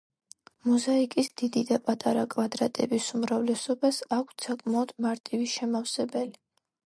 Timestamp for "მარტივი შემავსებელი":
5.07-6.35